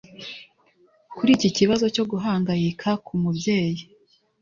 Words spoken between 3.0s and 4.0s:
k’umubyeyi